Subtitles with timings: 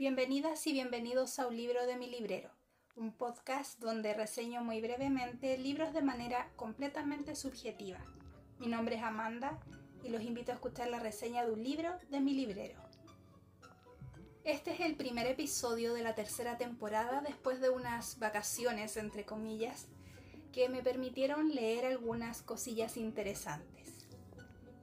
[0.00, 2.48] Bienvenidas y bienvenidos a un libro de mi librero,
[2.96, 7.98] un podcast donde reseño muy brevemente libros de manera completamente subjetiva.
[8.58, 9.60] Mi nombre es Amanda
[10.02, 12.80] y los invito a escuchar la reseña de un libro de mi librero.
[14.42, 19.88] Este es el primer episodio de la tercera temporada después de unas vacaciones, entre comillas,
[20.50, 23.79] que me permitieron leer algunas cosillas interesantes.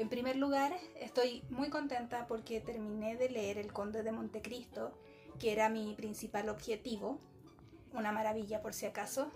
[0.00, 4.98] En primer lugar, estoy muy contenta porque terminé de leer El Conde de Montecristo,
[5.38, 7.20] que era mi principal objetivo,
[7.92, 9.30] una maravilla por si acaso.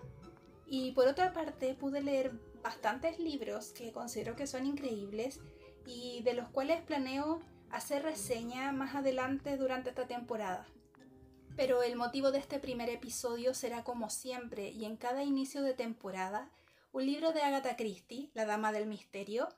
[0.66, 2.32] Y por otra parte, pude leer
[2.62, 5.38] bastantes libros que considero que son increíbles
[5.84, 10.66] y de los cuales planeo hacer reseña más adelante durante esta temporada.
[11.56, 15.74] Pero el motivo de este primer episodio será como siempre y en cada inicio de
[15.74, 16.48] temporada
[16.90, 19.50] un libro de Agatha Christie, La Dama del Misterio,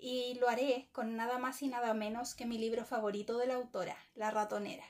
[0.00, 3.54] y lo haré con nada más y nada menos que mi libro favorito de la
[3.54, 4.84] autora, La Ratonera.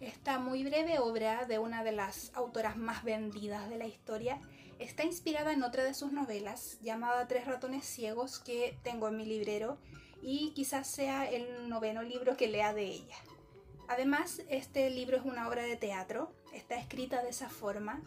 [0.00, 4.40] Esta muy breve obra de una de las autoras más vendidas de la historia
[4.78, 9.26] está inspirada en otra de sus novelas llamada Tres ratones ciegos que tengo en mi
[9.26, 9.78] librero
[10.22, 13.16] y quizás sea el noveno libro que lea de ella.
[13.88, 18.02] Además, este libro es una obra de teatro, está escrita de esa forma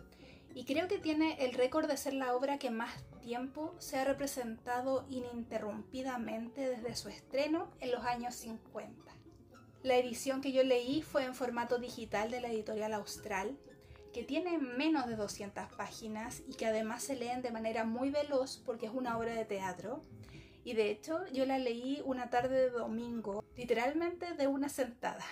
[0.56, 4.06] y creo que tiene el récord de ser la obra que más tiempo se ha
[4.06, 9.12] representado ininterrumpidamente desde su estreno en los años 50.
[9.82, 13.58] La edición que yo leí fue en formato digital de la editorial Austral,
[14.14, 18.62] que tiene menos de 200 páginas y que además se leen de manera muy veloz
[18.64, 20.04] porque es una obra de teatro
[20.64, 25.26] y de hecho yo la leí una tarde de domingo, literalmente de una sentada.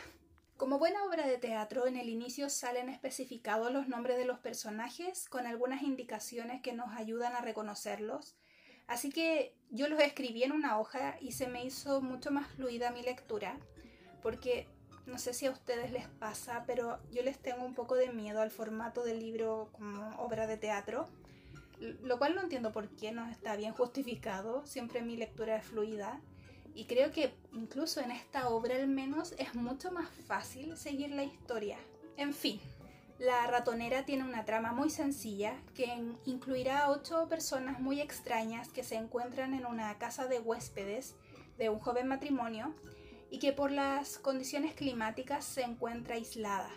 [0.61, 5.27] Como buena obra de teatro, en el inicio salen especificados los nombres de los personajes
[5.27, 8.35] con algunas indicaciones que nos ayudan a reconocerlos.
[8.85, 12.91] Así que yo los escribí en una hoja y se me hizo mucho más fluida
[12.91, 13.57] mi lectura,
[14.21, 14.67] porque
[15.07, 18.39] no sé si a ustedes les pasa, pero yo les tengo un poco de miedo
[18.39, 21.09] al formato del libro como obra de teatro
[22.03, 26.21] lo cual no entiendo por qué no está bien justificado, siempre mi lectura es fluida
[26.73, 31.23] y creo que incluso en esta obra al menos es mucho más fácil seguir la
[31.23, 31.77] historia.
[32.17, 32.59] En fin,
[33.19, 35.87] la ratonera tiene una trama muy sencilla que
[36.25, 41.15] incluirá a ocho personas muy extrañas que se encuentran en una casa de huéspedes
[41.57, 42.73] de un joven matrimonio
[43.29, 46.71] y que por las condiciones climáticas se encuentra aislada.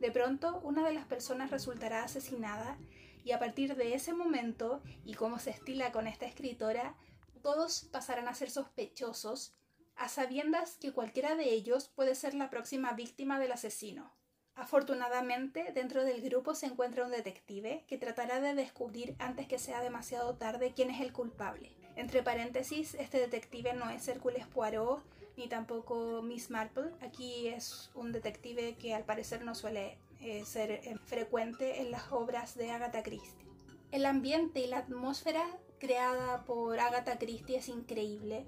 [0.00, 2.78] De pronto, una de las personas resultará asesinada
[3.24, 6.94] y a partir de ese momento, y como se estila con esta escritora,
[7.38, 9.54] todos pasarán a ser sospechosos,
[9.96, 14.12] a sabiendas que cualquiera de ellos puede ser la próxima víctima del asesino.
[14.54, 19.80] Afortunadamente, dentro del grupo se encuentra un detective que tratará de descubrir antes que sea
[19.80, 21.76] demasiado tarde quién es el culpable.
[21.94, 25.04] Entre paréntesis, este detective no es Hércules Poirot
[25.36, 26.90] ni tampoco Miss Marple.
[27.00, 32.10] Aquí es un detective que al parecer no suele eh, ser eh, frecuente en las
[32.10, 33.46] obras de Agatha Christie.
[33.92, 35.46] El ambiente y la atmósfera
[35.78, 38.44] creada por Agatha Christie es increíble.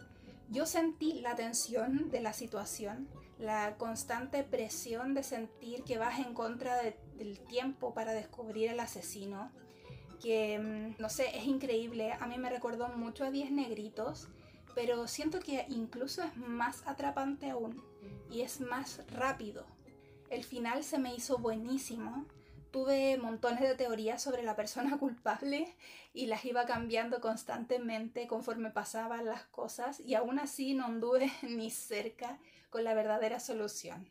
[0.48, 3.08] Yo sentí la tensión de la situación,
[3.38, 6.76] la constante presión de sentir que vas en contra
[7.16, 9.50] del tiempo para descubrir el asesino,
[10.20, 12.12] que mm, no sé, es increíble.
[12.12, 14.28] A mí me recordó mucho a Diez Negritos,
[14.74, 17.82] pero siento que incluso es más atrapante aún
[18.30, 19.64] y es más rápido.
[20.30, 22.26] El final se me hizo buenísimo.
[22.70, 25.74] Tuve montones de teorías sobre la persona culpable
[26.12, 31.70] y las iba cambiando constantemente conforme pasaban las cosas y aún así no anduve ni
[31.70, 32.38] cerca
[32.70, 34.08] con la verdadera solución.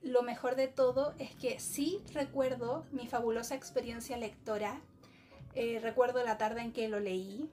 [0.00, 4.80] Lo mejor de todo es que sí recuerdo mi fabulosa experiencia lectora,
[5.54, 7.50] eh, recuerdo la tarde en que lo leí,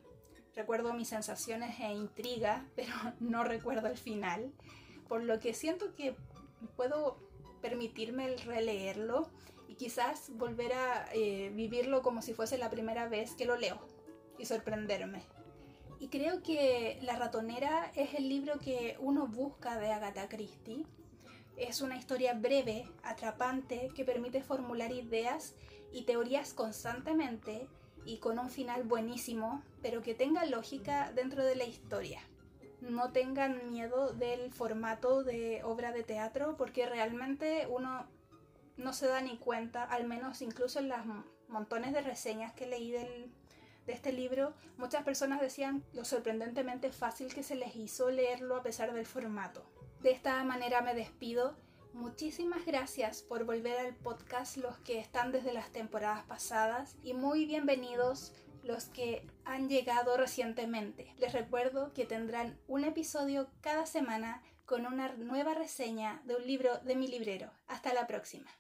[0.55, 4.53] recuerdo mis sensaciones e intriga, pero no recuerdo el final,
[5.07, 6.15] por lo que siento que
[6.75, 7.17] puedo
[7.61, 9.31] permitirme el releerlo
[9.77, 13.79] quizás volver a eh, vivirlo como si fuese la primera vez que lo leo
[14.37, 15.23] y sorprenderme.
[15.99, 20.85] Y creo que La ratonera es el libro que uno busca de Agatha Christie.
[21.57, 25.55] Es una historia breve, atrapante, que permite formular ideas
[25.93, 27.67] y teorías constantemente
[28.05, 32.21] y con un final buenísimo, pero que tenga lógica dentro de la historia
[32.89, 38.05] no tengan miedo del formato de obra de teatro porque realmente uno
[38.77, 41.05] no se da ni cuenta, al menos incluso en las
[41.47, 43.31] montones de reseñas que leí de
[43.87, 48.93] este libro, muchas personas decían lo sorprendentemente fácil que se les hizo leerlo a pesar
[48.93, 49.63] del formato.
[50.01, 51.55] De esta manera me despido.
[51.93, 57.45] Muchísimas gracias por volver al podcast los que están desde las temporadas pasadas y muy
[57.45, 58.33] bienvenidos
[58.63, 61.13] los que han llegado recientemente.
[61.17, 66.79] Les recuerdo que tendrán un episodio cada semana con una nueva reseña de un libro
[66.79, 67.51] de mi librero.
[67.67, 68.51] Hasta la próxima.